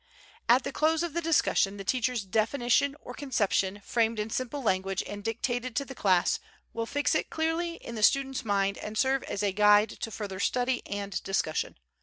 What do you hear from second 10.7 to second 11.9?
and discussion.